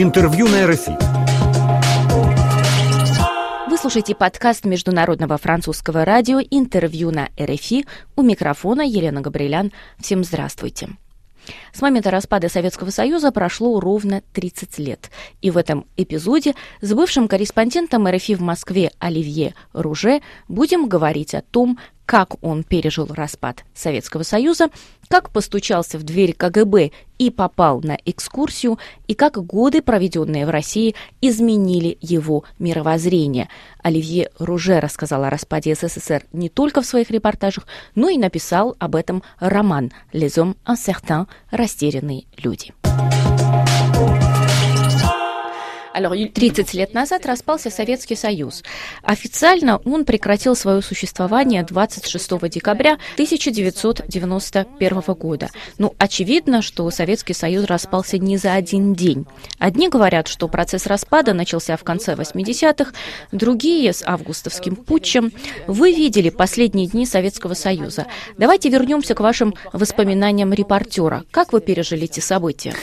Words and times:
Интервью 0.00 0.46
на 0.46 0.64
РФИ. 0.64 0.96
Вы 3.68 3.76
слушаете 3.76 4.14
подкаст 4.14 4.64
Международного 4.64 5.38
французского 5.38 6.04
радио 6.04 6.38
«Интервью 6.38 7.10
на 7.10 7.30
РФИ». 7.36 7.84
У 8.14 8.22
микрофона 8.22 8.82
Елена 8.82 9.22
Габрилян. 9.22 9.72
Всем 9.98 10.22
здравствуйте. 10.22 10.90
С 11.72 11.82
момента 11.82 12.12
распада 12.12 12.48
Советского 12.48 12.90
Союза 12.90 13.32
прошло 13.32 13.80
ровно 13.80 14.22
30 14.34 14.78
лет. 14.78 15.10
И 15.42 15.50
в 15.50 15.56
этом 15.56 15.84
эпизоде 15.96 16.54
с 16.80 16.94
бывшим 16.94 17.26
корреспондентом 17.26 18.06
РФИ 18.06 18.36
в 18.36 18.40
Москве 18.40 18.92
Оливье 19.00 19.56
Руже 19.72 20.20
будем 20.46 20.88
говорить 20.88 21.34
о 21.34 21.42
том, 21.42 21.76
как 22.08 22.42
он 22.42 22.64
пережил 22.64 23.06
распад 23.10 23.64
Советского 23.74 24.22
Союза, 24.22 24.70
как 25.08 25.28
постучался 25.28 25.98
в 25.98 26.04
дверь 26.04 26.32
КГБ 26.32 26.90
и 27.18 27.30
попал 27.30 27.82
на 27.82 27.98
экскурсию, 28.02 28.78
и 29.06 29.12
как 29.12 29.44
годы, 29.44 29.82
проведенные 29.82 30.46
в 30.46 30.50
России, 30.50 30.94
изменили 31.20 31.98
его 32.00 32.44
мировоззрение. 32.58 33.50
Оливье 33.82 34.30
Руже 34.38 34.80
рассказал 34.80 35.24
о 35.24 35.30
распаде 35.30 35.74
СССР 35.74 36.24
не 36.32 36.48
только 36.48 36.80
в 36.80 36.86
своих 36.86 37.10
репортажах, 37.10 37.66
но 37.94 38.08
и 38.08 38.16
написал 38.16 38.74
об 38.78 38.96
этом 38.96 39.22
роман 39.38 39.92
«Les 40.14 40.38
hommes 40.38 40.56
incertains» 40.66 41.26
«Растерянные 41.50 42.24
люди». 42.38 42.72
30 46.00 46.74
лет 46.74 46.94
назад 46.94 47.26
распался 47.26 47.70
Советский 47.70 48.16
Союз. 48.16 48.62
Официально 49.02 49.78
он 49.78 50.04
прекратил 50.04 50.56
свое 50.56 50.82
существование 50.82 51.62
26 51.62 52.48
декабря 52.48 52.98
1991 53.14 55.00
года. 55.14 55.50
Ну, 55.78 55.94
очевидно, 55.98 56.62
что 56.62 56.90
Советский 56.90 57.34
Союз 57.34 57.64
распался 57.64 58.18
не 58.18 58.36
за 58.36 58.54
один 58.54 58.94
день. 58.94 59.26
Одни 59.58 59.88
говорят, 59.88 60.28
что 60.28 60.48
процесс 60.48 60.86
распада 60.86 61.34
начался 61.34 61.76
в 61.76 61.84
конце 61.84 62.14
80-х, 62.14 62.92
другие 63.32 63.92
с 63.92 64.02
августовским 64.04 64.76
путчем. 64.76 65.32
Вы 65.66 65.92
видели 65.92 66.30
последние 66.30 66.86
дни 66.86 67.06
Советского 67.06 67.54
Союза. 67.54 68.06
Давайте 68.36 68.68
вернемся 68.68 69.14
к 69.14 69.20
вашим 69.20 69.54
воспоминаниям 69.72 70.52
репортера. 70.52 71.24
Как 71.30 71.52
вы 71.52 71.60
пережили 71.60 72.04
эти 72.04 72.20
события? 72.20 72.74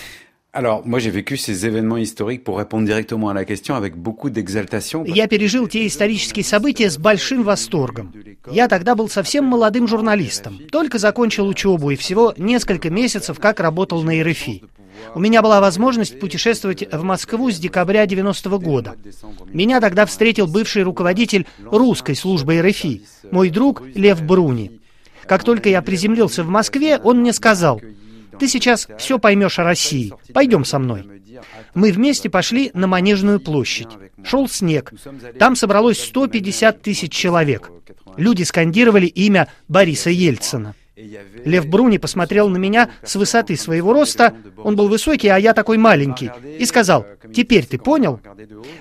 Alors, 0.58 0.84
moi, 0.86 1.00
j'ai 1.00 1.09
vécu 1.09 1.36
ces 1.36 1.66
événements 1.66 1.98
historiques 1.98 2.45
pour 2.45 2.58
répondre 2.58 2.86
directement 2.86 3.28
à 3.28 3.34
la 3.34 3.44
question 3.44 3.75
avec 3.75 3.98
beaucoup 3.98 4.30
d'exaltation. 4.30 5.03
Я 5.03 5.28
пережил 5.28 5.67
те 5.67 5.86
исторические 5.86 6.45
события 6.45 6.89
с 6.89 6.98
большим 6.98 7.44
восторгом. 7.44 8.14
Я 8.50 8.70
тогда 8.70 8.95
был 8.95 9.09
совсем 9.09 9.44
молодым 9.44 9.86
журналистом, 9.86 10.58
только 10.72 10.98
закончил 10.98 11.45
учебу 11.45 11.92
и 11.92 11.98
всего 11.98 12.33
несколько 12.38 12.89
месяцев 12.89 13.38
как 13.38 13.59
работал 13.59 14.02
на 14.02 14.14
РФИ. 14.23 14.64
У 15.14 15.20
меня 15.20 15.42
была 15.42 15.59
возможность 15.59 16.22
путешествовать 16.22 16.88
в 16.89 17.03
Москву 17.03 17.52
с 17.52 17.59
декабря 17.59 18.06
90 18.06 18.50
-го 18.50 18.58
года. 18.58 18.95
Меня 19.52 19.81
тогда 19.81 20.06
встретил 20.06 20.48
бывший 20.48 20.83
руководитель 20.83 21.45
русской 21.70 22.16
службы 22.16 22.61
РФИ, 22.61 23.03
мой 23.30 23.50
друг 23.50 23.83
Лев 23.94 24.23
Бруни. 24.23 24.80
Как 25.28 25.44
только 25.44 25.67
я 25.67 25.81
приземлился 25.81 26.45
в 26.45 26.48
Москве, 26.48 26.98
он 26.98 27.20
мне 27.20 27.33
сказал– 27.33 27.81
ты 28.39 28.47
сейчас 28.47 28.88
все 28.97 29.19
поймешь 29.19 29.59
о 29.59 29.64
России. 29.64 30.14
Пойдем 30.33 30.66
со 30.66 30.80
мной. 30.80 31.05
Мы 31.73 31.91
вместе 31.91 32.30
пошли 32.30 32.72
на 32.73 32.88
Манежную 32.88 33.39
площадь. 33.39 33.89
Шел 34.23 34.47
снег. 34.47 34.94
Там 35.39 35.55
собралось 35.55 36.02
150 36.02 36.81
тысяч 36.81 37.11
человек. 37.11 37.72
Люди 38.17 38.44
скандировали 38.44 39.08
имя 39.08 39.50
Бориса 39.67 40.09
Ельцина. 40.09 40.75
Лев 41.44 41.67
Бруни 41.67 41.97
посмотрел 41.97 42.47
на 42.47 42.55
меня 42.55 42.89
с 43.03 43.16
высоты 43.17 43.58
своего 43.58 43.92
роста, 43.92 44.33
он 44.58 44.77
был 44.77 44.88
высокий, 44.88 45.27
а 45.27 45.38
я 45.38 45.53
такой 45.53 45.77
маленький, 45.77 46.31
и 46.58 46.66
сказал, 46.66 47.05
«Теперь 47.33 47.66
ты 47.66 47.77
понял?» 47.77 48.22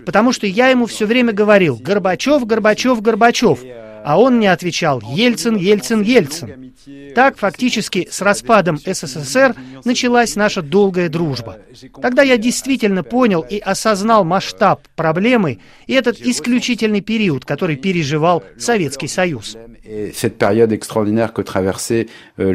Потому 0.06 0.32
что 0.32 0.46
я 0.46 0.68
ему 0.68 0.86
все 0.86 1.06
время 1.06 1.32
говорил, 1.32 1.76
«Горбачев, 1.76 2.46
Горбачев, 2.46 3.02
Горбачев», 3.02 3.58
а 4.04 4.20
он 4.20 4.38
не 4.38 4.46
отвечал 4.46 5.00
«Ельцин, 5.00 5.56
Ельцин, 5.56 6.02
Ельцин». 6.02 6.74
Так 7.14 7.38
фактически 7.38 8.06
с 8.10 8.20
распадом 8.20 8.78
СССР 8.78 9.54
началась 9.84 10.36
наша 10.36 10.60
долгая 10.62 11.08
дружба. 11.08 11.58
Тогда 12.02 12.22
я 12.22 12.36
действительно 12.36 13.02
понял 13.02 13.40
и 13.40 13.58
осознал 13.58 14.24
масштаб 14.24 14.86
проблемы 14.94 15.60
и 15.86 15.94
этот 15.94 16.20
исключительный 16.20 17.00
период, 17.00 17.44
который 17.44 17.76
переживал 17.76 18.44
Советский 18.58 19.08
Союз. 19.08 19.56
Cette 20.14 20.38
période 20.38 20.72
extraordinaire 20.72 21.32
que 21.32 21.42
traversait 21.42 22.08
euh. 22.38 22.52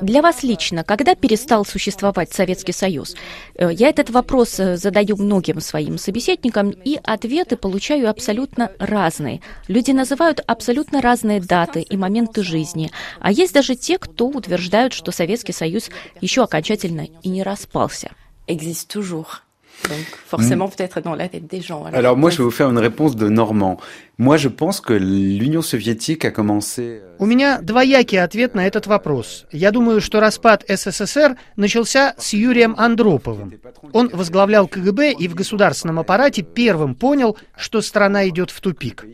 Для 0.00 0.22
вас 0.22 0.42
лично, 0.42 0.84
когда 0.84 1.14
перестал 1.14 1.64
существовать 1.64 2.32
Советский 2.32 2.72
Союз? 2.72 3.16
Э, 3.54 3.70
я 3.72 3.88
этот 3.88 4.10
вопрос 4.10 4.58
э, 4.60 4.76
задаю 4.76 5.16
многим 5.16 5.60
своим 5.60 5.98
собеседникам, 5.98 6.70
и 6.70 6.98
ответы 7.02 7.56
получаю 7.56 8.10
абсолютно 8.10 8.72
разные. 8.78 9.40
Люди 9.68 9.92
называют 9.92 10.40
абсолютно 10.46 11.00
разные 11.00 11.40
даты 11.40 11.80
и 11.80 11.96
моменты 11.96 12.42
жизни. 12.42 12.90
А 13.20 13.32
есть 13.32 13.54
даже 13.54 13.74
те, 13.74 13.98
кто 13.98 14.28
утверждают, 14.28 14.92
что 14.92 15.12
Советский 15.12 15.52
Союз 15.52 15.90
еще 16.20 16.42
окончательно 16.42 17.06
и 17.22 17.28
не 17.28 17.42
распался. 17.42 18.10
Existe 18.46 18.88
toujours. 18.88 19.42
Donc 19.88 20.06
forcément 20.26 20.66
mm. 20.66 20.70
peut-être 20.70 21.00
dans 21.00 21.14
la 21.14 21.28
tête 21.28 21.46
des 21.46 21.60
gens. 21.60 21.84
Alors, 21.84 21.98
alors 21.98 22.16
moi 22.16 22.30
je 22.30 22.38
vais 22.38 22.44
vous 22.44 22.50
faire 22.50 22.70
une 22.70 22.78
réponse 22.78 23.16
de 23.16 23.28
Normand. 23.28 23.78
Moi 24.18 24.36
je 24.36 24.48
pense 24.48 24.80
que 24.80 24.92
l'Union 24.92 25.62
soviétique 25.62 26.24
a 26.24 26.30
commencé... 26.30 27.02
У 27.18 27.26
меня 27.26 27.60
двоякий 27.60 28.20
ответ 28.20 28.54
на 28.54 28.66
этот 28.66 28.86
вопрос. 28.86 29.46
Я 29.52 29.70
думаю, 29.70 30.00
что 30.00 30.20
распад 30.20 30.64
СССР 30.68 31.36
начался 31.56 32.14
с 32.18 32.32
Юрием 32.32 32.74
Андроповым. 32.78 33.52
Он 33.92 34.08
возглавлял 34.12 34.68
КГБ 34.68 35.12
и 35.12 35.28
в 35.28 35.34
государственном 35.34 35.98
аппарате 35.98 36.42
первым 36.42 36.94
понял, 36.94 37.36
что 37.56 37.80
страна 37.80 38.28
идет 38.28 38.50
в 38.50 38.60
тупик. 38.60 39.04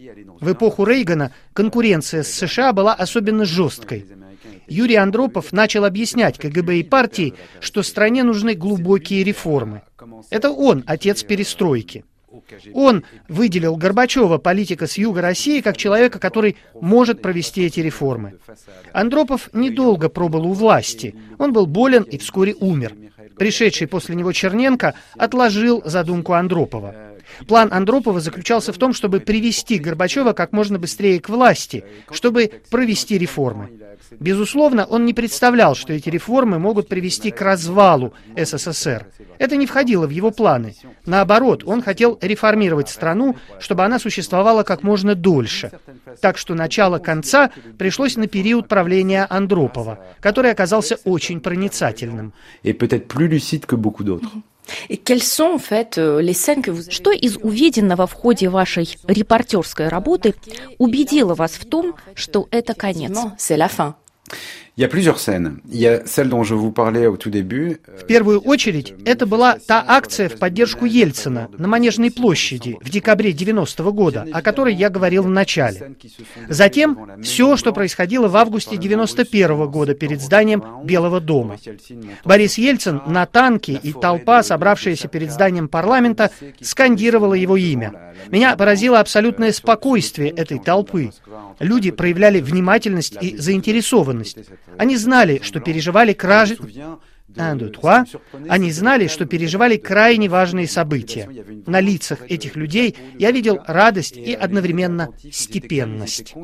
В 0.40 0.52
эпоху 0.52 0.84
Рейгана 0.84 1.32
конкуренция 1.52 2.22
с 2.22 2.28
США 2.28 2.72
была 2.72 2.94
особенно 2.94 3.44
жесткой. 3.44 4.06
Юрий 4.68 4.96
Андропов 4.96 5.52
начал 5.52 5.84
объяснять 5.84 6.38
КГБ 6.38 6.78
и 6.78 6.82
партии, 6.82 7.34
что 7.60 7.82
стране 7.82 8.22
нужны 8.22 8.54
глубокие 8.54 9.24
реформы. 9.24 9.82
Это 10.30 10.50
он, 10.50 10.84
отец 10.86 11.22
перестройки. 11.22 12.04
Он 12.74 13.04
выделил 13.28 13.76
Горбачева, 13.76 14.38
политика 14.38 14.86
с 14.86 14.98
юга 14.98 15.22
России, 15.22 15.60
как 15.60 15.76
человека, 15.76 16.18
который 16.18 16.56
может 16.80 17.22
провести 17.22 17.64
эти 17.64 17.80
реформы. 17.80 18.34
Андропов 18.92 19.48
недолго 19.52 20.08
пробыл 20.08 20.46
у 20.46 20.52
власти. 20.52 21.14
Он 21.38 21.52
был 21.52 21.66
болен 21.66 22.02
и 22.02 22.18
вскоре 22.18 22.54
умер. 22.54 22.94
Пришедший 23.38 23.86
после 23.86 24.14
него 24.14 24.32
Черненко 24.32 24.94
отложил 25.16 25.82
задумку 25.84 26.32
Андропова. 26.34 26.94
План 27.46 27.68
Андропова 27.72 28.20
заключался 28.20 28.72
в 28.72 28.78
том, 28.78 28.92
чтобы 28.92 29.20
привести 29.20 29.78
Горбачева 29.78 30.32
как 30.32 30.52
можно 30.52 30.78
быстрее 30.78 31.20
к 31.20 31.28
власти, 31.28 31.84
чтобы 32.10 32.50
провести 32.70 33.18
реформы. 33.18 33.70
Безусловно, 34.20 34.84
он 34.84 35.04
не 35.04 35.14
представлял, 35.14 35.74
что 35.74 35.92
эти 35.92 36.08
реформы 36.08 36.58
могут 36.58 36.88
привести 36.88 37.30
к 37.30 37.40
развалу 37.40 38.12
СССР. 38.36 39.06
Это 39.38 39.56
не 39.56 39.66
входило 39.66 40.06
в 40.06 40.10
его 40.10 40.30
планы. 40.30 40.74
Наоборот, 41.04 41.62
он 41.64 41.82
хотел 41.82 42.18
реформировать 42.20 42.88
страну, 42.88 43.36
чтобы 43.58 43.84
она 43.84 43.98
существовала 43.98 44.62
как 44.62 44.82
можно 44.82 45.14
дольше. 45.14 45.72
Так 46.20 46.38
что 46.38 46.54
начало 46.54 46.98
конца 46.98 47.50
пришлось 47.78 48.16
на 48.16 48.26
период 48.26 48.68
правления 48.68 49.26
Андропова, 49.28 49.98
который 50.20 50.50
оказался 50.50 50.98
очень 51.04 51.40
проницательным. 51.40 52.32
И 52.62 52.72
peut-être 52.72 53.06
plus 53.06 53.28
lucide 53.28 53.66
que 53.66 53.76
beaucoup. 53.76 54.06
Euh, 54.88 56.90
Что 56.90 57.12
из 57.12 57.36
увиденного 57.36 58.06
в 58.06 58.12
ходе 58.12 58.48
вашей 58.48 58.96
репортерской 59.06 59.88
работы 59.88 60.34
убедило 60.78 61.34
вас 61.34 61.52
в 61.52 61.64
том, 61.64 61.94
что 62.14 62.48
это 62.50 62.74
конец? 62.74 63.16
В 67.98 68.04
первую 68.06 68.40
очередь, 68.40 68.94
это 69.06 69.24
была 69.24 69.56
та 69.66 69.82
акция 69.88 70.28
в 70.28 70.38
поддержку 70.38 70.84
Ельцина 70.84 71.48
на 71.56 71.66
Манежной 71.66 72.10
площади 72.10 72.76
в 72.82 72.90
декабре 72.90 73.32
90 73.32 73.82
-го 73.82 73.92
года, 73.92 74.26
о 74.30 74.42
которой 74.42 74.74
я 74.74 74.90
говорил 74.90 75.22
в 75.22 75.30
начале. 75.30 75.96
Затем 76.50 77.22
все, 77.22 77.56
что 77.56 77.72
происходило 77.72 78.28
в 78.28 78.36
августе 78.36 78.76
91 78.76 79.52
-го 79.52 79.66
года 79.66 79.94
перед 79.94 80.20
зданием 80.20 80.62
Белого 80.84 81.20
дома. 81.20 81.56
Борис 82.26 82.58
Ельцин 82.58 83.00
на 83.06 83.24
танке 83.24 83.80
и 83.82 83.94
толпа, 83.94 84.42
собравшаяся 84.42 85.08
перед 85.08 85.32
зданием 85.32 85.68
парламента, 85.68 86.30
скандировала 86.60 87.32
его 87.32 87.56
имя. 87.56 88.12
Меня 88.30 88.54
поразило 88.56 89.00
абсолютное 89.00 89.52
спокойствие 89.52 90.28
этой 90.28 90.58
толпы. 90.58 91.12
Люди 91.60 91.90
проявляли 91.90 92.42
внимательность 92.42 93.16
и 93.22 93.38
заинтересованность. 93.38 94.36
Они 94.78 94.96
знали, 94.96 95.40
что 95.42 95.60
переживали 95.60 96.12
кражи... 96.12 96.56
1, 97.34 97.72
2, 97.72 98.04
3, 98.04 98.20
они 98.48 98.70
знали, 98.70 99.08
что 99.08 99.26
переживали 99.26 99.76
крайне 99.76 100.28
важные 100.28 100.68
события. 100.68 101.28
На 101.66 101.80
лицах 101.80 102.20
этих 102.28 102.56
людей 102.56 102.96
я 103.18 103.30
видел 103.30 103.58
радость 103.66 104.16
и 104.16 104.32
одновременно 104.32 105.10
степенность. 105.32 106.34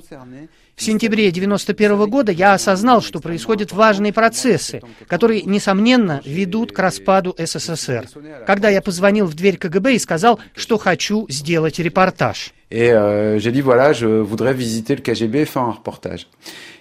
В 0.74 0.82
сентябре 0.82 1.28
1991 1.28 2.10
года 2.10 2.32
я 2.32 2.54
осознал, 2.54 3.02
что 3.02 3.20
происходят 3.20 3.72
важные 3.72 4.12
процессы, 4.12 4.82
которые, 5.06 5.42
несомненно, 5.42 6.20
ведут 6.24 6.72
к 6.72 6.78
распаду 6.78 7.34
СССР. 7.38 8.08
Когда 8.46 8.68
я 8.68 8.82
позвонил 8.82 9.26
в 9.26 9.34
дверь 9.34 9.58
КГБ 9.58 9.94
и 9.94 9.98
сказал, 9.98 10.40
что 10.54 10.78
хочу 10.78 11.26
сделать 11.28 11.78
репортаж. 11.78 12.52
Et 12.74 12.90
euh, 12.90 13.38
j'ai 13.38 13.52
dit 13.52 13.60
voilà, 13.60 13.92
je 13.92 14.06
voudrais 14.06 14.54
visiter 14.54 14.94
le 14.96 15.02
KGB 15.02 15.40
et 15.40 15.44
faire 15.44 15.62
un 15.62 15.72
reportage. 15.72 16.26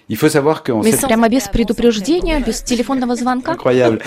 Il 0.08 0.16
faut 0.16 0.30
savoir 0.30 0.62
qu'en 0.62 0.82
septembre... 0.82 1.06
Прямо 1.06 1.28
без 1.28 1.48
предупреждения, 1.48 2.40
без 2.40 2.62
телефонного 2.62 3.14
звонка? 3.14 3.52
Incroyable. 3.52 4.00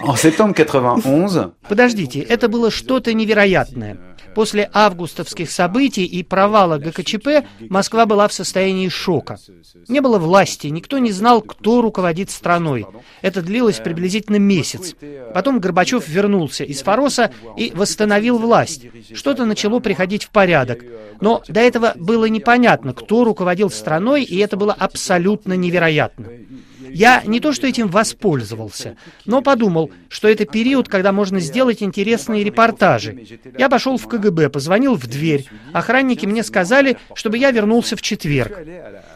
En 0.00 0.16
septembre 0.16 0.54
91... 0.54 1.52
Подождите, 1.66 2.20
это 2.20 2.48
было 2.48 2.70
что-то 2.70 3.14
невероятное. 3.14 3.96
После 4.34 4.70
августовских 4.72 5.50
событий 5.50 6.04
и 6.04 6.22
провала 6.22 6.78
ГКЧП 6.78 7.44
Москва 7.68 8.06
была 8.06 8.28
в 8.28 8.32
состоянии 8.32 8.88
шока. 8.88 9.38
Не 9.88 10.00
было 10.00 10.18
власти, 10.18 10.68
никто 10.68 10.98
не 10.98 11.12
знал, 11.12 11.42
кто 11.42 11.82
руководит 11.82 12.30
страной. 12.30 12.86
Это 13.22 13.42
длилось 13.42 13.78
приблизительно 13.78 14.36
месяц. 14.36 14.94
Потом 15.34 15.60
Горбачев 15.60 16.08
вернулся 16.08 16.64
из 16.64 16.82
Фороса 16.82 17.32
и 17.56 17.72
восстановил 17.74 18.38
власть. 18.38 18.86
Что-то 19.14 19.44
начало 19.44 19.80
приходить 19.80 20.24
в 20.24 20.30
порядок. 20.30 20.84
Но 21.20 21.42
до 21.48 21.60
этого 21.60 21.92
было 21.96 22.26
непонятно, 22.26 22.94
кто 22.94 23.24
руководил 23.24 23.70
страной, 23.70 24.22
и 24.22 24.38
это 24.38 24.56
было 24.56 24.72
абсолютно 24.72 25.54
невероятно. 25.54 26.28
Я 26.92 27.22
не 27.26 27.40
то 27.40 27.52
что 27.52 27.66
этим 27.66 27.88
воспользовался, 27.88 28.96
но 29.24 29.42
подумал, 29.42 29.90
что 30.08 30.28
это 30.28 30.44
период, 30.44 30.88
когда 30.88 31.12
можно 31.12 31.40
сделать 31.40 31.82
интересные 31.82 32.44
репортажи. 32.44 33.26
Я 33.58 33.68
пошел 33.68 33.96
в 33.96 34.06
КГБ, 34.06 34.50
позвонил 34.50 34.94
в 34.94 35.06
дверь. 35.06 35.46
Охранники 35.72 36.26
мне 36.26 36.42
сказали, 36.42 36.96
чтобы 37.14 37.38
я 37.38 37.50
вернулся 37.50 37.96
в 37.96 38.02
четверг. 38.02 38.58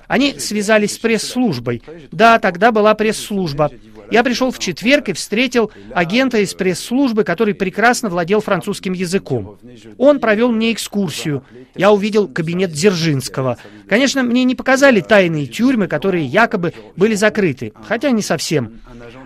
Они 0.07 0.39
связались 0.39 0.95
с 0.95 0.99
пресс-службой. 0.99 1.83
Да, 2.13 2.39
тогда 2.39 2.73
была 2.73 2.95
пресс-служба. 2.95 3.71
Я 4.11 4.23
пришел 4.23 4.51
в 4.51 4.59
четверг 4.59 5.09
и 5.09 5.13
встретил 5.13 5.71
агента 5.95 6.39
из 6.39 6.55
пресс-службы, 6.55 7.25
который 7.25 7.55
прекрасно 7.55 8.09
владел 8.09 8.41
французским 8.41 8.93
языком. 8.93 9.59
Он 9.99 10.21
провел 10.21 10.53
мне 10.53 10.73
экскурсию. 10.73 11.45
Я 11.75 11.91
увидел 11.91 12.29
кабинет 12.29 12.73
Дзержинского. 12.73 13.59
Конечно, 13.89 14.23
мне 14.23 14.45
не 14.45 14.55
показали 14.55 15.01
тайные 15.01 15.47
тюрьмы, 15.47 15.89
которые 15.89 16.27
якобы 16.27 16.75
были 16.97 17.15
закрыты, 17.15 17.64
хотя 17.83 18.11
не 18.11 18.23
совсем. 18.23 18.81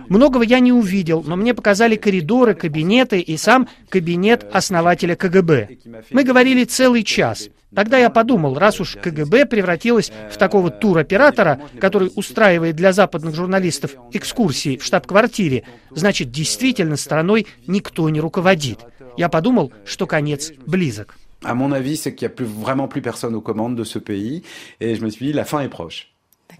Многого 0.07 0.43
я 0.43 0.59
не 0.59 0.71
увидел, 0.71 1.23
но 1.25 1.35
мне 1.35 1.53
показали 1.53 1.95
коридоры, 1.95 2.53
кабинеты 2.53 3.19
и 3.19 3.37
сам 3.37 3.67
кабинет 3.89 4.45
основателя 4.51 5.15
КГБ. 5.15 5.69
Мы 6.11 6.23
говорили 6.23 6.63
целый 6.63 7.03
час. 7.03 7.49
Тогда 7.73 7.97
я 7.99 8.09
подумал, 8.09 8.57
раз 8.57 8.79
уж 8.79 8.95
КГБ 8.95 9.45
превратилась 9.45 10.11
в 10.31 10.37
такого 10.37 10.71
туроператора, 10.71 11.61
который 11.79 12.11
устраивает 12.15 12.75
для 12.75 12.93
западных 12.93 13.35
журналистов 13.35 13.95
экскурсии 14.11 14.77
в 14.77 14.83
штаб-квартире, 14.83 15.65
значит, 15.91 16.31
действительно 16.31 16.97
страной 16.97 17.45
никто 17.67 18.09
не 18.09 18.19
руководит. 18.19 18.79
Я 19.17 19.29
подумал, 19.29 19.71
что 19.85 20.07
конец 20.07 20.51
близок. 20.65 21.15
À 21.41 21.55
mon 21.55 21.71
avis, 21.71 21.95
c'est 21.95 22.13
qu'il 22.13 22.27
n'y 22.27 22.33
a 22.33 22.35
plus, 22.35 22.45
vraiment 22.45 22.89
plus 22.89 23.01
personne 23.01 23.33
aux 23.33 23.41
commandes 23.41 23.75
de 23.75 23.85
ce 23.85 23.97
pays. 23.97 24.43
Et 24.81 24.95
je 24.95 25.01
me 25.01 25.09
suis 25.09 25.27
dit, 25.27 25.33
la 25.33 25.45
fin 25.45 25.61
est 25.61 25.69
proche. 25.69 26.11
Euh, 26.51 26.55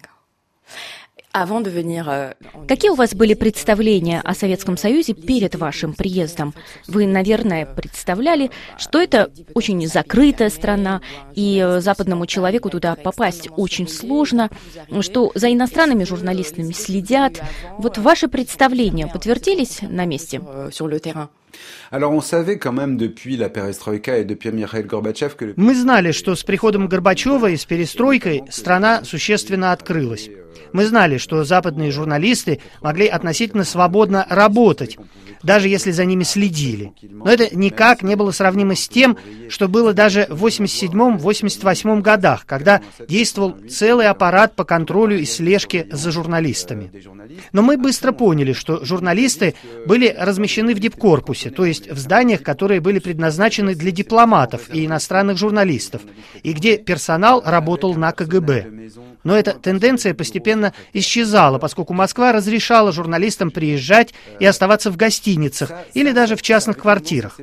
Какие 2.68 2.90
у 2.90 2.96
вас 2.96 3.14
были 3.14 3.36
представления 3.36 4.20
о 4.22 4.34
Советском 4.34 4.78
Союзе 4.78 5.14
перед 5.14 5.56
вашим 5.56 5.94
приездом? 5.94 6.56
Вы, 6.88 7.06
наверное, 7.06 7.68
представляли, 7.68 8.50
что 8.78 9.00
это 9.00 9.32
очень 9.54 9.88
закрытая 9.88 10.50
страна, 10.50 11.02
и 11.36 11.78
западному 11.80 12.26
человеку 12.26 12.70
туда 12.70 12.96
попасть 12.96 13.48
очень 13.56 13.88
сложно, 13.88 14.50
что 15.02 15.32
за 15.36 15.54
иностранными 15.54 16.04
журналистами 16.04 16.72
следят. 16.72 17.42
Вот 17.78 17.98
ваши 18.00 18.28
представления 18.28 19.08
подтвердились 19.08 19.82
на 19.82 20.06
месте? 20.06 20.42
Мы 25.56 25.76
знали, 25.76 26.12
что 26.12 26.36
с 26.36 26.44
приходом 26.44 26.88
Горбачева 26.88 27.50
и 27.50 27.58
с 27.58 27.66
перестройкой 27.66 28.44
страна 28.50 29.04
существенно 29.04 29.72
открылась. 29.72 30.30
Мы 30.74 30.86
знали, 30.86 31.18
что 31.18 31.44
западные 31.44 31.92
журналисты 31.92 32.60
могли 32.82 33.08
относительно 33.08 33.64
свободно 33.64 34.26
работать, 34.30 34.98
даже 35.42 35.68
если 35.68 35.92
за 35.92 36.06
ними 36.06 36.24
следили. 36.24 36.94
Но 37.02 37.30
это 37.32 37.56
никак 37.56 38.04
не 38.04 38.16
было 38.16 38.32
сравнимо 38.32 38.76
с 38.76 38.88
тем, 38.88 39.18
что 39.50 39.68
было 39.68 39.94
даже 39.94 40.28
в 40.30 40.46
87-88 40.46 42.02
годах, 42.02 42.46
когда 42.46 42.82
действовал 43.08 43.56
целый 43.70 44.08
аппарат 44.08 44.56
по 44.56 44.64
контролю 44.64 45.18
и 45.18 45.26
слежке 45.26 45.88
за 45.92 46.12
журналистами. 46.12 46.92
Но 47.52 47.62
мы 47.62 47.78
быстро 47.78 48.12
поняли, 48.12 48.54
что 48.54 48.84
журналисты 48.84 49.56
были 49.86 50.14
размещены 50.18 50.76
в 50.76 50.80
дипкорпусе, 50.80 51.39
то 51.48 51.66
есть 51.66 51.90
в 51.90 51.98
зданиях, 51.98 52.44
которые 52.44 52.82
были 52.82 53.00
предназначены 53.00 53.76
для 53.76 53.92
дипломатов 53.92 54.74
и 54.74 54.86
иностранных 54.86 55.38
журналистов, 55.38 56.02
и 56.44 56.54
где 56.54 56.78
персонал 56.78 57.42
работал 57.46 57.96
на 57.96 58.12
КГБ. 58.12 58.68
Но 59.24 59.38
эта 59.38 59.52
тенденция 59.54 60.14
постепенно 60.14 60.74
исчезала, 60.94 61.58
поскольку 61.58 61.94
Москва 61.94 62.32
разрешала 62.32 62.92
журналистам 62.92 63.52
приезжать 63.52 64.14
и 64.40 64.46
оставаться 64.46 64.92
в 64.92 64.98
гостиницах 64.98 65.72
или 65.94 66.12
даже 66.12 66.36
в 66.36 66.42
частных 66.42 66.78
квартирах. 66.78 67.38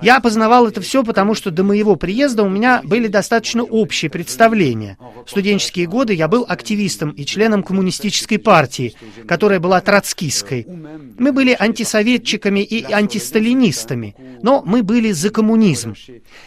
Я 0.00 0.20
познавал 0.20 0.66
это 0.66 0.80
все, 0.80 1.02
потому 1.02 1.34
что 1.34 1.50
до 1.50 1.64
моего 1.64 1.96
приезда 1.96 2.42
у 2.42 2.48
меня 2.48 2.82
были 2.84 3.08
достаточно 3.08 3.62
общие 3.62 4.10
представления. 4.10 4.98
В 5.26 5.30
студенческие 5.30 5.86
годы 5.86 6.14
я 6.14 6.28
был 6.28 6.44
активистом 6.48 7.10
и 7.10 7.24
членом 7.24 7.62
коммунистической 7.62 8.38
партии, 8.38 8.94
которая 9.26 9.60
была 9.60 9.80
троцкистской. 9.80 10.66
Мы 11.18 11.32
были 11.32 11.56
антисоветчиками 11.58 12.60
и 12.60 12.92
антисталинистами, 13.02 14.14
но 14.42 14.62
мы 14.64 14.82
были 14.82 15.12
за 15.12 15.30
коммунизм. 15.30 15.94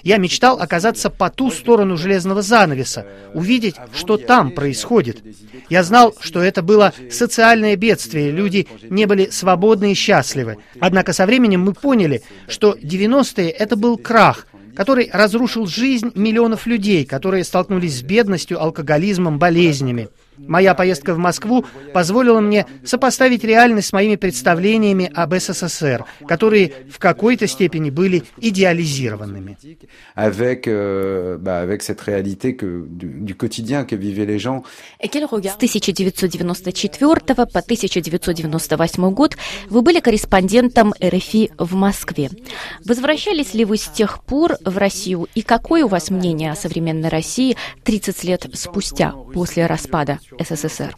Я 0.03 0.17
мечтал 0.17 0.59
оказаться 0.59 1.09
по 1.09 1.29
ту 1.29 1.51
сторону 1.51 1.97
железного 1.97 2.41
занавеса, 2.41 3.05
увидеть, 3.33 3.75
что 3.93 4.17
там 4.17 4.51
происходит. 4.51 5.23
Я 5.69 5.83
знал, 5.83 6.15
что 6.19 6.41
это 6.41 6.61
было 6.61 6.93
социальное 7.11 7.75
бедствие, 7.75 8.31
люди 8.31 8.67
не 8.89 9.05
были 9.05 9.29
свободны 9.29 9.91
и 9.91 9.95
счастливы. 9.95 10.57
Однако 10.79 11.13
со 11.13 11.25
временем 11.25 11.61
мы 11.61 11.73
поняли, 11.73 12.23
что 12.47 12.73
90-е 12.73 13.49
это 13.49 13.75
был 13.75 13.97
крах, 13.97 14.47
который 14.75 15.09
разрушил 15.11 15.67
жизнь 15.67 16.11
миллионов 16.15 16.67
людей, 16.67 17.05
которые 17.05 17.43
столкнулись 17.43 17.99
с 17.99 18.01
бедностью, 18.03 18.61
алкоголизмом, 18.61 19.39
болезнями. 19.39 20.09
Моя 20.37 20.73
поездка 20.73 21.13
в 21.13 21.17
Москву 21.17 21.65
позволила 21.93 22.39
мне 22.39 22.65
сопоставить 22.83 23.43
реальность 23.43 23.89
с 23.89 23.93
моими 23.93 24.15
представлениями 24.15 25.11
об 25.13 25.33
СССР, 25.35 26.05
которые 26.27 26.73
в 26.89 26.99
какой-то 26.99 27.47
степени 27.47 27.89
были 27.89 28.23
идеализированными. 28.37 29.57
Euh. 30.15 31.37
С 35.45 35.55
1994 35.55 37.15
по 37.35 37.59
1998 37.59 39.11
год 39.11 39.37
вы 39.69 39.81
были 39.81 39.99
корреспондентом 39.99 40.93
РФИ 41.03 41.51
в 41.57 41.73
Москве. 41.75 42.29
Возвращались 42.85 43.53
ли 43.53 43.65
вы 43.65 43.77
с 43.77 43.87
тех 43.87 44.23
пор 44.23 44.57
в 44.63 44.77
Россию? 44.77 45.27
И 45.35 45.41
какое 45.41 45.85
у 45.85 45.87
вас 45.87 46.09
мнение 46.09 46.51
о 46.51 46.55
современной 46.55 47.09
России 47.09 47.57
30 47.83 48.23
лет 48.23 48.47
спустя, 48.53 49.11
после 49.33 49.65
распада 49.65 50.19
СССР. 50.39 50.95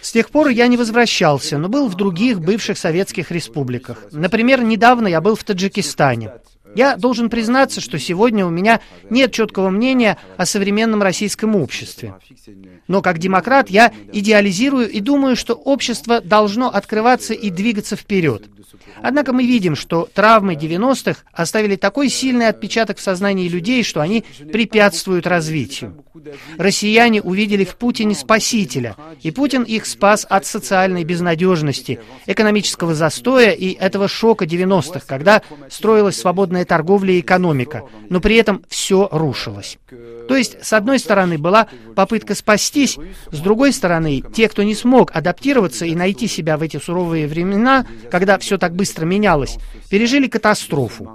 С 0.00 0.12
тех 0.12 0.30
пор 0.30 0.48
я 0.48 0.66
не 0.66 0.76
возвращался, 0.76 1.58
но 1.58 1.68
был 1.68 1.88
в 1.88 1.94
других 1.94 2.40
бывших 2.40 2.78
советских 2.78 3.30
республиках. 3.30 4.06
Например, 4.12 4.62
недавно 4.62 5.08
я 5.08 5.20
был 5.20 5.36
в 5.36 5.44
Таджикистане. 5.44 6.32
Я 6.76 6.96
должен 6.96 7.30
признаться, 7.30 7.80
что 7.80 7.98
сегодня 7.98 8.44
у 8.44 8.50
меня 8.50 8.80
нет 9.08 9.32
четкого 9.32 9.70
мнения 9.70 10.18
о 10.36 10.44
современном 10.44 11.02
российском 11.02 11.56
обществе. 11.56 12.14
Но 12.86 13.00
как 13.00 13.18
демократ 13.18 13.70
я 13.70 13.92
идеализирую 14.12 14.90
и 14.90 15.00
думаю, 15.00 15.36
что 15.36 15.54
общество 15.54 16.20
должно 16.20 16.68
открываться 16.68 17.32
и 17.32 17.48
двигаться 17.48 17.96
вперед. 17.96 18.44
Однако 19.02 19.32
мы 19.32 19.44
видим, 19.46 19.74
что 19.74 20.08
травмы 20.12 20.54
90-х 20.54 21.22
оставили 21.32 21.76
такой 21.76 22.08
сильный 22.08 22.48
отпечаток 22.48 22.98
в 22.98 23.02
сознании 23.02 23.48
людей, 23.48 23.82
что 23.82 24.00
они 24.00 24.24
препятствуют 24.52 25.26
развитию. 25.26 26.04
Россияне 26.58 27.22
увидели 27.22 27.64
в 27.64 27.76
Путине 27.76 28.14
спасителя, 28.14 28.96
и 29.22 29.30
Путин 29.30 29.62
их 29.62 29.86
спас 29.86 30.26
от 30.28 30.46
социальной 30.46 31.04
безнадежности, 31.04 32.00
экономического 32.26 32.94
застоя 32.94 33.50
и 33.50 33.72
этого 33.72 34.08
шока 34.08 34.44
90-х, 34.44 35.02
когда 35.06 35.42
строилась 35.70 36.18
свободная 36.18 36.64
торговля 36.66 37.14
и 37.14 37.20
экономика, 37.20 37.84
но 38.10 38.20
при 38.20 38.36
этом 38.36 38.62
все 38.68 39.08
рушилось. 39.10 39.78
То 40.28 40.36
есть, 40.36 40.56
с 40.62 40.72
одной 40.72 40.98
стороны, 40.98 41.38
была 41.38 41.68
попытка 41.94 42.34
спастись, 42.34 42.98
с 43.30 43.38
другой 43.38 43.72
стороны, 43.72 44.22
те, 44.34 44.48
кто 44.48 44.62
не 44.62 44.74
смог 44.74 45.10
адаптироваться 45.14 45.86
и 45.86 45.94
найти 45.94 46.26
себя 46.26 46.58
в 46.58 46.62
эти 46.62 46.78
суровые 46.78 47.26
времена, 47.26 47.86
когда 48.10 48.38
все 48.38 48.58
так 48.58 48.74
быстро 48.74 49.04
менялось, 49.04 49.56
пережили 49.88 50.26
катастрофу. 50.26 51.10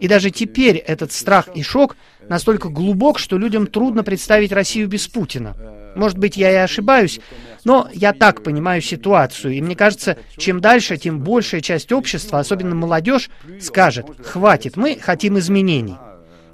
И 0.00 0.08
даже 0.08 0.30
теперь 0.30 0.76
этот 0.76 1.12
страх 1.12 1.48
и 1.54 1.62
шок 1.62 1.96
настолько 2.28 2.68
глубок, 2.68 3.18
что 3.18 3.38
людям 3.38 3.66
трудно 3.66 4.02
представить 4.02 4.52
Россию 4.52 4.88
без 4.88 5.06
Путина. 5.06 5.56
Может 5.96 6.18
быть, 6.18 6.36
я 6.36 6.52
и 6.52 6.56
ошибаюсь, 6.56 7.20
но 7.64 7.88
я 7.92 8.12
так 8.12 8.42
понимаю 8.42 8.82
ситуацию. 8.82 9.54
И 9.54 9.62
мне 9.62 9.74
кажется, 9.74 10.18
чем 10.36 10.60
дальше, 10.60 10.96
тем 10.98 11.20
большая 11.20 11.60
часть 11.62 11.90
общества, 11.90 12.38
особенно 12.38 12.74
молодежь, 12.74 13.30
скажет, 13.60 14.06
хватит, 14.22 14.76
мы 14.76 14.98
хотим 15.00 15.38
изменений. 15.38 15.96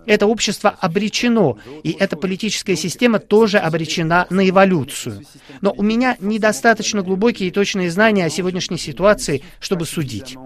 Это 0.04 0.26
общество 0.26 0.70
обречено, 0.80 1.58
и 1.84 1.96
эта 1.98 2.16
политическая 2.16 2.74
система 2.74 3.20
тоже 3.20 3.58
обречена 3.58 4.26
на 4.30 4.48
эволюцию. 4.48 5.22
Но 5.60 5.72
у 5.76 5.82
меня 5.82 6.16
недостаточно 6.18 7.02
глубокие 7.02 7.48
и 7.48 7.52
точные 7.52 7.90
знания 7.90 8.24
о 8.24 8.30
сегодняшней 8.30 8.78
ситуации, 8.78 9.42
чтобы 9.60 9.86
судить. 9.86 10.36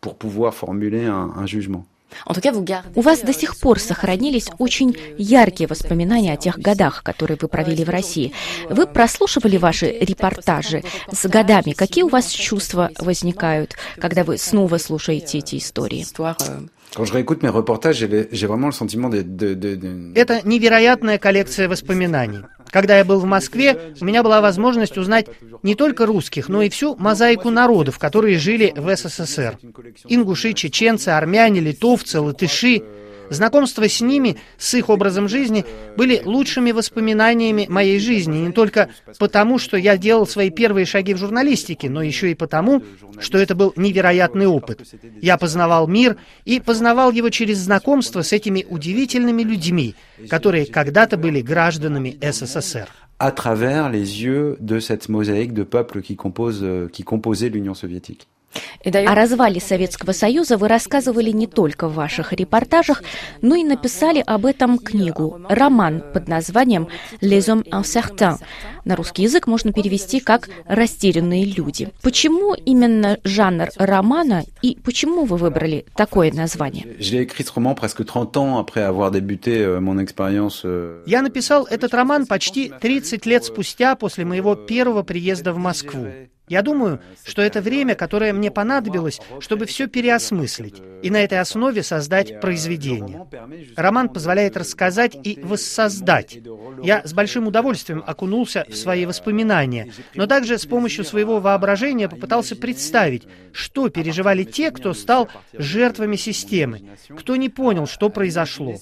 pour 0.00 0.14
pouvoir 0.14 0.54
formuler 0.54 1.06
un, 1.06 1.32
un 1.36 1.46
jugement. 1.46 1.84
У 2.94 3.00
вас 3.00 3.20
до 3.20 3.32
сих 3.32 3.56
пор 3.56 3.80
сохранились 3.80 4.48
очень 4.58 4.96
яркие 5.18 5.68
воспоминания 5.68 6.32
о 6.32 6.36
тех 6.36 6.58
годах, 6.58 7.02
которые 7.02 7.38
вы 7.40 7.48
провели 7.48 7.84
в 7.84 7.90
России. 7.90 8.32
Вы 8.68 8.86
прослушивали 8.86 9.56
ваши 9.56 9.86
репортажи 9.86 10.84
с 11.10 11.28
годами. 11.28 11.72
Какие 11.72 12.04
у 12.04 12.08
вас 12.08 12.30
чувства 12.30 12.90
возникают, 12.98 13.76
когда 13.98 14.24
вы 14.24 14.38
снова 14.38 14.78
слушаете 14.78 15.38
эти 15.38 15.56
истории? 15.56 16.06
Это 20.14 20.40
невероятная 20.44 21.18
коллекция 21.18 21.68
воспоминаний. 21.68 22.40
Когда 22.70 22.98
я 22.98 23.04
был 23.04 23.20
в 23.20 23.24
Москве, 23.24 23.94
у 24.00 24.04
меня 24.04 24.22
была 24.22 24.40
возможность 24.40 24.98
узнать 24.98 25.26
не 25.62 25.74
только 25.74 26.06
русских, 26.06 26.48
но 26.48 26.62
и 26.62 26.68
всю 26.68 26.96
мозаику 26.96 27.50
народов, 27.50 27.98
которые 27.98 28.38
жили 28.38 28.72
в 28.76 28.94
СССР. 28.94 29.58
Ингуши, 30.06 30.52
чеченцы, 30.52 31.10
армяне, 31.10 31.60
литовцы, 31.60 32.20
латыши– 32.20 32.82
Знакомство 33.30 33.88
с 33.88 34.00
ними, 34.00 34.36
с 34.56 34.74
их 34.74 34.88
образом 34.88 35.28
жизни, 35.28 35.64
были 35.96 36.22
лучшими 36.24 36.72
воспоминаниями 36.72 37.66
моей 37.68 37.98
жизни, 37.98 38.38
не 38.38 38.52
только 38.52 38.88
потому, 39.18 39.58
что 39.58 39.76
я 39.76 39.96
делал 39.96 40.26
свои 40.26 40.50
первые 40.50 40.86
шаги 40.86 41.14
в 41.14 41.18
журналистике, 41.18 41.90
но 41.90 42.02
еще 42.02 42.30
и 42.30 42.34
потому, 42.34 42.82
что 43.20 43.38
это 43.38 43.54
был 43.54 43.72
невероятный 43.76 44.46
опыт. 44.46 44.80
Я 45.20 45.36
познавал 45.36 45.86
мир 45.86 46.16
и 46.44 46.60
познавал 46.60 47.10
его 47.10 47.30
через 47.30 47.58
знакомство 47.58 48.22
с 48.22 48.32
этими 48.32 48.66
удивительными 48.68 49.42
людьми, 49.42 49.94
которые 50.28 50.66
когда-то 50.66 51.16
были 51.16 51.40
гражданами 51.40 52.18
СССР. 52.20 52.88
à 53.20 53.32
travers 53.32 53.90
les 53.90 54.22
yeux 54.22 54.56
de 54.60 54.78
cette 54.78 55.08
mosaïque 55.08 55.52
de 55.52 55.64
peuples 55.64 56.02
qui, 56.02 56.14
compose, 56.14 56.64
qui 56.92 57.02
composait 57.02 57.48
l'Union 57.48 57.74
soviétique. 57.74 58.28
О 58.84 59.14
развале 59.14 59.60
Советского 59.60 60.12
Союза 60.12 60.56
вы 60.56 60.68
рассказывали 60.68 61.30
не 61.30 61.46
только 61.46 61.88
в 61.88 61.94
ваших 61.94 62.32
репортажах, 62.32 63.02
но 63.42 63.54
и 63.56 63.64
написали 63.64 64.22
об 64.24 64.46
этом 64.46 64.78
книгу, 64.78 65.40
роман 65.48 66.02
под 66.14 66.28
названием 66.28 66.88
«Les 67.20 67.48
hommes 67.48 67.64
incertains». 67.70 68.40
На 68.84 68.96
русский 68.96 69.22
язык 69.24 69.46
можно 69.46 69.72
перевести 69.72 70.20
как 70.20 70.48
«растерянные 70.66 71.44
люди». 71.44 71.90
Почему 72.02 72.54
именно 72.54 73.18
жанр 73.24 73.68
романа 73.76 74.44
и 74.62 74.78
почему 74.82 75.24
вы 75.24 75.36
выбрали 75.36 75.84
такое 75.94 76.32
название? 76.32 76.84
Euh, 76.84 76.96
euh, 80.64 81.02
Я 81.06 81.22
написал 81.22 81.66
этот 81.66 81.94
роман 81.94 82.26
почти 82.26 82.72
30 82.80 83.26
лет 83.26 83.44
спустя 83.44 83.94
после 83.96 84.24
моего 84.24 84.54
первого 84.54 85.02
приезда 85.02 85.52
в 85.52 85.58
Москву. 85.58 86.06
Я 86.48 86.62
думаю, 86.62 87.00
что 87.24 87.42
это 87.42 87.60
время, 87.60 87.94
которое 87.94 88.32
мне 88.32 88.50
понадобилось, 88.50 89.20
чтобы 89.40 89.66
все 89.66 89.86
переосмыслить 89.86 90.82
и 91.02 91.10
на 91.10 91.22
этой 91.22 91.40
основе 91.40 91.82
создать 91.82 92.40
произведение. 92.40 93.26
Роман 93.76 94.08
позволяет 94.08 94.56
рассказать 94.56 95.16
и 95.22 95.38
воссоздать. 95.42 96.38
Я 96.82 97.02
с 97.04 97.12
большим 97.12 97.46
удовольствием 97.46 98.02
окунулся 98.06 98.64
в 98.68 98.74
свои 98.74 99.06
воспоминания, 99.06 99.92
но 100.14 100.26
также 100.26 100.58
с 100.58 100.66
помощью 100.66 101.04
своего 101.04 101.40
воображения 101.40 102.08
попытался 102.08 102.56
представить, 102.56 103.26
что 103.52 103.88
переживали 103.88 104.44
те, 104.44 104.70
кто 104.70 104.94
стал 104.94 105.28
жертвами 105.52 106.16
системы, 106.16 106.82
кто 107.16 107.36
не 107.36 107.48
понял, 107.48 107.86
что 107.86 108.08
произошло. 108.08 108.76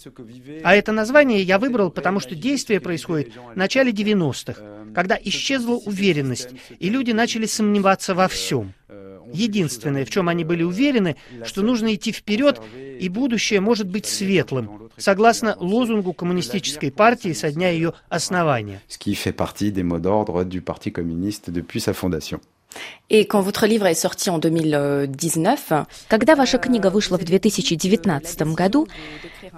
А 0.63 0.75
это 0.75 0.93
название 0.93 1.43
я 1.43 1.59
выбрал, 1.59 1.91
потому 1.91 2.21
что 2.21 2.35
действие 2.35 2.81
происходит 2.81 3.33
в 3.55 3.57
начале 3.57 3.93
90-х, 3.93 4.63
когда 4.97 5.19
исчезла 5.23 5.75
уверенность, 5.75 6.49
и 6.79 6.89
люди 6.89 7.11
начали 7.11 7.45
сомневаться 7.45 8.15
во 8.15 8.29
всем. 8.29 8.73
Единственное, 9.31 10.07
в 10.07 10.11
чем 10.11 10.31
они 10.31 10.43
были 10.43 10.63
уверены, 10.63 11.17
что 11.45 11.61
нужно 11.61 11.95
идти 11.95 12.13
вперед, 12.13 12.63
и 12.99 13.07
будущее 13.11 13.61
может 13.61 13.89
быть 13.89 14.07
светлым, 14.07 14.91
согласно 14.97 15.55
лозунгу 15.59 16.15
коммунистической 16.15 16.91
партии 16.91 17.35
со 17.35 17.53
дня 17.53 17.69
ее 17.69 17.93
основания. 18.09 18.81
И 23.09 23.23
когда 26.09 26.35
ваша 26.35 26.59
книга 26.59 26.91
вышла 26.91 27.19
в 27.19 27.25
2019 27.25 28.43
году, 28.55 28.89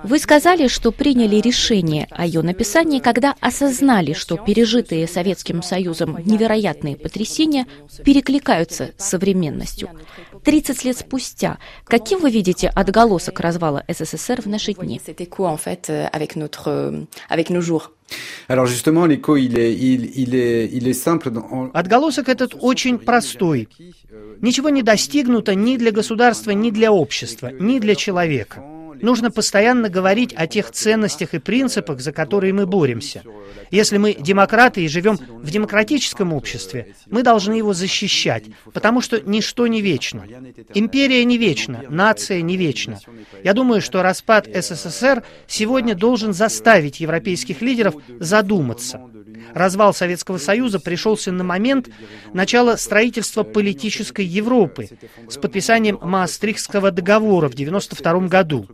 вы 0.04 0.18
сказали, 0.18 0.68
что 0.68 0.92
приняли 0.92 1.36
решение 1.36 2.06
о 2.10 2.26
ее 2.26 2.42
написании, 2.42 3.00
когда 3.00 3.34
осознали, 3.40 4.12
что 4.12 4.36
пережитые 4.36 5.08
Советским 5.08 5.62
Союзом 5.62 6.18
невероятные 6.24 6.96
потрясения 6.96 7.66
перекликаются 8.04 8.90
с 8.98 9.08
современностью. 9.08 9.90
30 10.44 10.84
лет 10.84 10.98
спустя, 10.98 11.58
каким 11.84 12.20
вы 12.20 12.30
видите 12.30 12.68
отголосок 12.68 13.40
развала 13.40 13.84
СССР 13.88 14.42
в 14.42 14.46
наши 14.46 14.74
дни? 14.74 15.00
Alors 18.48 18.66
justement, 18.66 19.06
l'écho, 19.06 19.36
il 19.36 19.58
est, 19.58 19.74
il, 19.74 20.10
il 20.16 20.34
est, 20.34 20.70
il 20.72 20.88
est 20.88 20.94
simple. 20.94 21.30
Отголосок 21.74 22.28
этот 22.28 22.56
очень 22.60 22.98
простой. 22.98 23.68
Ничего 24.40 24.70
не 24.70 24.82
достигнуто 24.82 25.54
ни 25.54 25.76
для 25.76 25.90
государства, 25.90 26.52
ни 26.52 26.70
для 26.70 26.92
общества, 26.92 27.50
ни 27.58 27.78
для 27.78 27.94
человека. 27.94 28.62
Нужно 29.00 29.30
постоянно 29.30 29.88
говорить 29.88 30.34
о 30.36 30.46
тех 30.46 30.70
ценностях 30.70 31.34
и 31.34 31.38
принципах, 31.38 32.00
за 32.00 32.12
которые 32.12 32.52
мы 32.52 32.66
боремся. 32.66 33.22
Если 33.70 33.98
мы 33.98 34.14
демократы 34.14 34.84
и 34.84 34.88
живем 34.88 35.16
в 35.16 35.50
демократическом 35.50 36.32
обществе, 36.32 36.94
мы 37.06 37.22
должны 37.22 37.54
его 37.54 37.74
защищать, 37.74 38.44
потому 38.72 39.00
что 39.00 39.20
ничто 39.20 39.66
не 39.66 39.82
вечно. 39.82 40.24
Империя 40.74 41.24
не 41.24 41.38
вечна, 41.38 41.84
нация 41.88 42.40
не 42.42 42.56
вечна. 42.56 42.98
Я 43.44 43.52
думаю, 43.52 43.80
что 43.80 44.02
распад 44.02 44.48
СССР 44.52 45.22
сегодня 45.46 45.94
должен 45.94 46.32
заставить 46.32 47.00
европейских 47.00 47.60
лидеров 47.62 47.94
задуматься. 48.18 49.00
Развал 49.54 49.94
Советского 49.94 50.38
Союза 50.38 50.80
пришелся 50.80 51.32
на 51.32 51.44
момент 51.44 51.88
начала 52.32 52.76
строительства 52.76 53.42
политической 53.42 54.24
Европы 54.24 54.88
с 55.28 55.36
подписанием 55.36 55.98
Маастрихтского 56.02 56.90
договора 56.90 57.48
в 57.48 57.54
1992 57.54 58.28
году. 58.28 58.68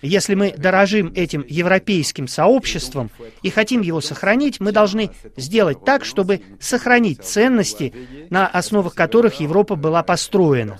Если 0.00 0.34
мы 0.34 0.52
дорожим 0.52 1.12
этим 1.14 1.44
европейским 1.48 2.28
сообществом 2.28 3.10
и 3.42 3.50
хотим 3.50 3.80
его 3.80 4.00
сохранить, 4.00 4.60
мы 4.60 4.70
должны 4.70 5.10
сделать 5.36 5.84
так, 5.84 6.04
чтобы 6.04 6.42
сохранить 6.60 7.24
ценности, 7.24 7.92
на 8.30 8.46
основах 8.46 8.94
которых 8.94 9.40
Европа 9.40 9.74
была 9.74 10.04
построена. 10.04 10.78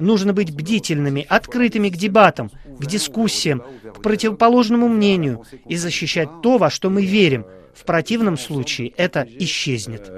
Нужно 0.00 0.32
быть 0.32 0.52
бдительными, 0.52 1.24
открытыми 1.28 1.88
к 1.88 1.96
дебатам, 1.96 2.50
к 2.78 2.86
дискуссиям, 2.86 3.62
к 3.94 4.02
противоположному 4.02 4.88
мнению 4.88 5.44
и 5.68 5.76
защищать 5.76 6.28
то, 6.42 6.58
во 6.58 6.68
что 6.68 6.90
мы 6.90 7.04
верим. 7.04 7.46
В 7.78 7.84
противном 7.84 8.36
случае 8.36 8.92
это 8.96 9.26
исчезнет. 9.38 10.10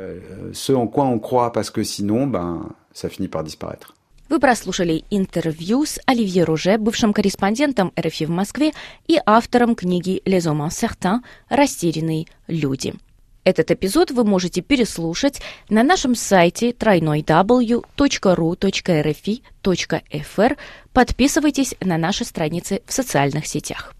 Вы 4.30 4.40
прослушали 4.40 5.04
интервью 5.10 5.84
с 5.84 5.98
Оливье 6.06 6.44
Руже, 6.44 6.78
бывшим 6.78 7.12
корреспондентом 7.12 7.92
РФИ 8.00 8.24
в 8.24 8.30
Москве 8.30 8.72
и 9.08 9.18
автором 9.26 9.74
книги 9.74 10.22
«Les 10.24 10.46
hommes 10.46 10.68
incertains» 10.68 11.20
«Растерянные 11.50 12.26
люди». 12.46 12.94
Этот 13.44 13.70
эпизод 13.72 14.10
вы 14.10 14.24
можете 14.24 14.62
переслушать 14.62 15.42
на 15.68 15.82
нашем 15.82 16.14
сайте 16.14 16.70
www.ru.rfi.fr. 16.70 17.26
Подписывайтесь 20.92 21.74
на 21.80 21.98
наши 21.98 22.24
страницы 22.24 22.80
в 22.86 22.92
социальных 22.92 23.46
сетях. 23.46 23.94